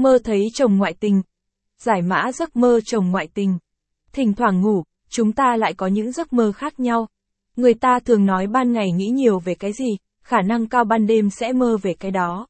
Mơ 0.00 0.18
thấy 0.24 0.48
chồng 0.54 0.76
ngoại 0.76 0.94
tình. 1.00 1.22
Giải 1.78 2.02
mã 2.02 2.32
giấc 2.32 2.56
mơ 2.56 2.80
chồng 2.84 3.10
ngoại 3.10 3.28
tình. 3.34 3.58
Thỉnh 4.12 4.34
thoảng 4.34 4.60
ngủ, 4.60 4.82
chúng 5.08 5.32
ta 5.32 5.56
lại 5.56 5.74
có 5.74 5.86
những 5.86 6.12
giấc 6.12 6.32
mơ 6.32 6.52
khác 6.52 6.80
nhau. 6.80 7.08
Người 7.56 7.74
ta 7.74 7.98
thường 7.98 8.26
nói 8.26 8.46
ban 8.46 8.72
ngày 8.72 8.92
nghĩ 8.92 9.06
nhiều 9.06 9.38
về 9.38 9.54
cái 9.54 9.72
gì, 9.72 9.96
khả 10.22 10.42
năng 10.42 10.66
cao 10.66 10.84
ban 10.84 11.06
đêm 11.06 11.30
sẽ 11.30 11.52
mơ 11.52 11.76
về 11.82 11.94
cái 11.94 12.10
đó. 12.10 12.46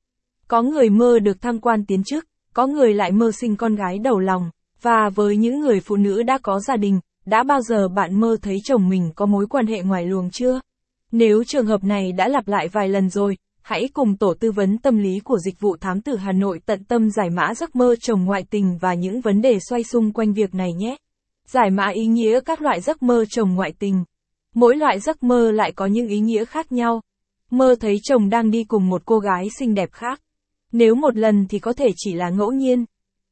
Có 0.49 0.63
người 0.63 0.91
mơ 0.91 1.19
được 1.19 1.41
thăng 1.43 1.61
quan 1.61 1.87
tiến 1.87 2.05
chức, 2.05 2.25
có 2.55 2.67
người 2.67 2.95
lại 2.95 3.13
mơ 3.13 3.33
sinh 3.33 3.57
con 3.57 3.75
gái 3.75 3.99
đầu 3.99 4.19
lòng, 4.19 4.51
và 4.83 5.11
với 5.15 5.37
những 5.37 5.61
người 5.61 5.81
phụ 5.81 5.97
nữ 5.97 6.23
đã 6.23 6.39
có 6.43 6.61
gia 6.61 6.77
đình, 6.77 7.01
đã 7.27 7.43
bao 7.43 7.63
giờ 7.63 7.89
bạn 7.89 8.21
mơ 8.21 8.37
thấy 8.43 8.57
chồng 8.65 8.89
mình 8.89 9.11
có 9.15 9.27
mối 9.27 9.47
quan 9.47 9.67
hệ 9.67 9.83
ngoài 9.83 10.07
luồng 10.07 10.31
chưa? 10.31 10.61
Nếu 11.13 11.45
trường 11.45 11.67
hợp 11.67 11.85
này 11.85 12.13
đã 12.13 12.29
lặp 12.29 12.49
lại 12.49 12.69
vài 12.69 12.89
lần 12.89 13.11
rồi, 13.11 13.37
hãy 13.63 13.89
cùng 13.93 14.17
tổ 14.17 14.35
tư 14.41 14.53
vấn 14.53 14.79
tâm 14.79 14.99
lý 14.99 15.21
của 15.21 15.39
dịch 15.39 15.61
vụ 15.61 15.77
thám 15.77 16.01
tử 16.01 16.17
Hà 16.17 16.33
Nội 16.33 16.61
tận 16.67 16.85
tâm 16.85 17.11
giải 17.11 17.31
mã 17.31 17.55
giấc 17.55 17.77
mơ 17.77 17.95
chồng 18.01 18.25
ngoại 18.25 18.45
tình 18.51 18.79
và 18.81 18.95
những 18.95 19.21
vấn 19.21 19.41
đề 19.41 19.59
xoay 19.69 19.85
xung 19.85 20.13
quanh 20.13 20.33
việc 20.33 20.55
này 20.55 20.73
nhé. 20.73 20.97
Giải 21.47 21.71
mã 21.71 21.89
ý 21.89 22.07
nghĩa 22.07 22.41
các 22.41 22.63
loại 22.63 22.81
giấc 22.81 23.03
mơ 23.03 23.25
chồng 23.31 23.55
ngoại 23.55 23.73
tình. 23.79 24.05
Mỗi 24.55 24.77
loại 24.77 25.01
giấc 25.01 25.23
mơ 25.23 25.51
lại 25.51 25.73
có 25.73 25.87
những 25.87 26.09
ý 26.09 26.21
nghĩa 26.21 26.45
khác 26.45 26.73
nhau. 26.73 27.03
Mơ 27.51 27.75
thấy 27.81 27.97
chồng 28.03 28.31
đang 28.31 28.51
đi 28.51 28.65
cùng 28.65 28.89
một 28.89 29.03
cô 29.05 29.19
gái 29.19 29.49
xinh 29.59 29.75
đẹp 29.75 29.93
khác. 29.93 30.21
Nếu 30.73 30.95
một 30.95 31.17
lần 31.17 31.47
thì 31.49 31.59
có 31.59 31.73
thể 31.73 31.89
chỉ 31.97 32.15
là 32.15 32.31
ngẫu 32.31 32.53
nhiên. 32.53 32.85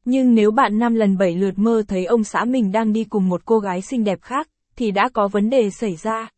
Nhưng 0.04 0.34
nếu 0.34 0.50
bạn 0.50 0.78
năm 0.78 0.94
lần 0.94 1.18
bảy 1.18 1.36
lượt 1.36 1.58
mơ 1.58 1.82
thấy 1.88 2.04
ông 2.04 2.24
xã 2.24 2.44
mình 2.44 2.72
đang 2.72 2.92
đi 2.92 3.04
cùng 3.04 3.28
một 3.28 3.44
cô 3.44 3.58
gái 3.58 3.82
xinh 3.82 4.04
đẹp 4.04 4.18
khác, 4.22 4.48
thì 4.76 4.90
đã 4.90 5.08
có 5.12 5.28
vấn 5.28 5.50
đề 5.50 5.70
xảy 5.70 5.96
ra. 5.96 6.30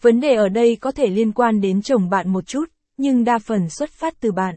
Vấn 0.00 0.20
đề 0.20 0.34
ở 0.34 0.48
đây 0.48 0.76
có 0.76 0.90
thể 0.92 1.06
liên 1.06 1.32
quan 1.32 1.60
đến 1.60 1.82
chồng 1.82 2.10
bạn 2.10 2.28
một 2.28 2.46
chút, 2.46 2.64
nhưng 2.96 3.24
đa 3.24 3.38
phần 3.38 3.70
xuất 3.70 3.90
phát 3.90 4.20
từ 4.20 4.32
bạn. 4.32 4.54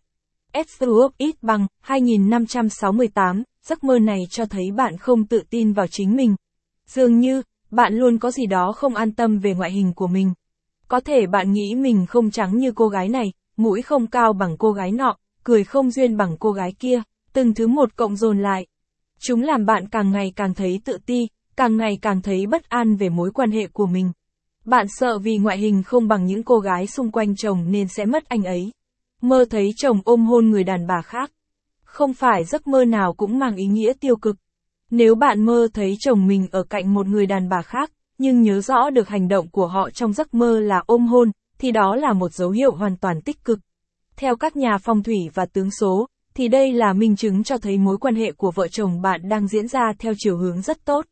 Esther 0.51 0.89
ít 1.17 1.35
bằng 1.41 1.67
2568, 1.81 3.43
giấc 3.63 3.83
mơ 3.83 3.99
này 3.99 4.19
cho 4.29 4.45
thấy 4.45 4.71
bạn 4.71 4.97
không 4.97 5.27
tự 5.27 5.43
tin 5.49 5.73
vào 5.73 5.87
chính 5.87 6.15
mình. 6.15 6.35
Dường 6.87 7.19
như, 7.19 7.41
bạn 7.71 7.93
luôn 7.93 8.17
có 8.17 8.31
gì 8.31 8.45
đó 8.45 8.71
không 8.71 8.95
an 8.95 9.11
tâm 9.11 9.39
về 9.39 9.53
ngoại 9.53 9.71
hình 9.71 9.93
của 9.93 10.07
mình. 10.07 10.33
Có 10.87 10.99
thể 10.99 11.27
bạn 11.27 11.51
nghĩ 11.51 11.75
mình 11.75 12.05
không 12.05 12.31
trắng 12.31 12.57
như 12.57 12.71
cô 12.71 12.87
gái 12.87 13.09
này, 13.09 13.33
mũi 13.57 13.81
không 13.81 14.07
cao 14.07 14.33
bằng 14.33 14.57
cô 14.57 14.71
gái 14.71 14.91
nọ, 14.91 15.17
cười 15.43 15.63
không 15.63 15.91
duyên 15.91 16.17
bằng 16.17 16.37
cô 16.39 16.51
gái 16.51 16.73
kia, 16.79 17.01
từng 17.33 17.53
thứ 17.53 17.67
một 17.67 17.95
cộng 17.95 18.15
dồn 18.15 18.39
lại. 18.41 18.67
Chúng 19.19 19.41
làm 19.41 19.65
bạn 19.65 19.87
càng 19.89 20.11
ngày 20.11 20.33
càng 20.35 20.53
thấy 20.53 20.81
tự 20.85 20.97
ti, 21.05 21.27
càng 21.55 21.77
ngày 21.77 21.97
càng 22.01 22.21
thấy 22.21 22.47
bất 22.47 22.69
an 22.69 22.95
về 22.95 23.09
mối 23.09 23.31
quan 23.31 23.51
hệ 23.51 23.67
của 23.67 23.85
mình. 23.85 24.11
Bạn 24.69 24.85
sợ 24.89 25.19
vì 25.19 25.37
ngoại 25.37 25.57
hình 25.57 25.83
không 25.83 26.07
bằng 26.07 26.25
những 26.25 26.43
cô 26.43 26.59
gái 26.59 26.87
xung 26.87 27.11
quanh 27.11 27.35
chồng 27.35 27.71
nên 27.71 27.87
sẽ 27.87 28.05
mất 28.05 28.29
anh 28.29 28.43
ấy. 28.43 28.71
Mơ 29.21 29.45
thấy 29.49 29.71
chồng 29.77 30.01
ôm 30.05 30.25
hôn 30.25 30.49
người 30.49 30.63
đàn 30.63 30.87
bà 30.87 31.01
khác. 31.01 31.31
Không 31.83 32.13
phải 32.13 32.43
giấc 32.43 32.67
mơ 32.67 32.85
nào 32.85 33.13
cũng 33.13 33.39
mang 33.39 33.55
ý 33.55 33.65
nghĩa 33.65 33.93
tiêu 33.99 34.15
cực. 34.15 34.35
Nếu 34.91 35.15
bạn 35.15 35.45
mơ 35.45 35.67
thấy 35.73 35.95
chồng 35.99 36.27
mình 36.27 36.47
ở 36.51 36.63
cạnh 36.63 36.93
một 36.93 37.07
người 37.07 37.25
đàn 37.25 37.49
bà 37.49 37.61
khác, 37.61 37.91
nhưng 38.17 38.41
nhớ 38.41 38.61
rõ 38.61 38.89
được 38.89 39.07
hành 39.07 39.27
động 39.27 39.49
của 39.51 39.67
họ 39.67 39.89
trong 39.89 40.13
giấc 40.13 40.33
mơ 40.33 40.59
là 40.59 40.83
ôm 40.85 41.07
hôn, 41.07 41.31
thì 41.59 41.71
đó 41.71 41.95
là 41.95 42.13
một 42.13 42.33
dấu 42.33 42.49
hiệu 42.49 42.71
hoàn 42.71 42.97
toàn 42.97 43.21
tích 43.21 43.43
cực. 43.43 43.59
Theo 44.15 44.35
các 44.35 44.55
nhà 44.55 44.77
phong 44.83 45.03
thủy 45.03 45.17
và 45.33 45.45
tướng 45.45 45.71
số, 45.71 46.07
thì 46.33 46.47
đây 46.47 46.73
là 46.73 46.93
minh 46.93 47.15
chứng 47.15 47.43
cho 47.43 47.57
thấy 47.57 47.77
mối 47.77 47.97
quan 47.97 48.15
hệ 48.15 48.31
của 48.31 48.51
vợ 48.51 48.67
chồng 48.67 49.01
bạn 49.01 49.29
đang 49.29 49.47
diễn 49.47 49.67
ra 49.67 49.93
theo 49.99 50.13
chiều 50.17 50.37
hướng 50.37 50.61
rất 50.61 50.85
tốt. 50.85 51.05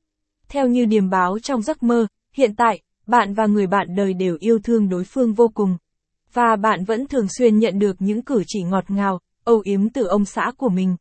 Theo 0.50 0.68
như 0.68 0.86
điềm 0.86 1.10
báo 1.10 1.40
trong 1.40 1.62
giấc 1.62 1.84
mơ, 1.84 2.08
hiện 2.34 2.56
tại, 2.56 2.82
bạn 3.08 3.34
và 3.34 3.46
người 3.46 3.68
bạn 3.68 3.96
đời 3.96 4.14
đều 4.14 4.38
yêu 4.40 4.60
thương 4.64 4.90
đối 4.90 5.04
phương 5.04 5.34
vô 5.34 5.48
cùng. 5.54 5.78
Và 6.34 6.56
bạn 6.56 6.84
vẫn 6.84 7.08
thường 7.08 7.28
xuyên 7.38 7.60
nhận 7.60 7.80
được 7.80 7.96
những 8.00 8.22
cử 8.22 8.44
chỉ 8.48 8.64
ngọt 8.64 8.84
ngào, 8.88 9.20
âu 9.44 9.62
yếm 9.64 9.90
từ 9.90 10.06
ông 10.06 10.26
xã 10.26 10.52
của 10.58 10.70
mình. 10.70 10.96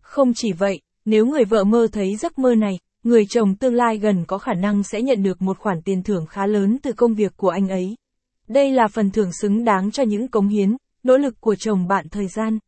Không 0.00 0.32
chỉ 0.34 0.52
vậy, 0.52 0.80
nếu 1.04 1.26
người 1.26 1.44
vợ 1.44 1.64
mơ 1.64 1.86
thấy 1.92 2.16
giấc 2.16 2.38
mơ 2.38 2.54
này, 2.54 2.78
người 3.02 3.24
chồng 3.28 3.54
tương 3.54 3.74
lai 3.74 3.98
gần 3.98 4.24
có 4.26 4.38
khả 4.38 4.54
năng 4.54 4.82
sẽ 4.82 5.02
nhận 5.02 5.22
được 5.22 5.42
một 5.42 5.58
khoản 5.58 5.82
tiền 5.82 6.02
thưởng 6.02 6.26
khá 6.26 6.46
lớn 6.46 6.78
từ 6.82 6.92
công 6.92 7.14
việc 7.14 7.36
của 7.36 7.48
anh 7.48 7.68
ấy. 7.68 7.96
Đây 8.48 8.70
là 8.70 8.88
phần 8.88 9.10
thưởng 9.10 9.32
xứng 9.32 9.64
đáng 9.64 9.90
cho 9.90 10.02
những 10.02 10.28
cống 10.28 10.48
hiến, 10.48 10.76
nỗ 11.02 11.16
lực 11.16 11.40
của 11.40 11.54
chồng 11.54 11.88
bạn 11.88 12.08
thời 12.10 12.26
gian. 12.28 12.58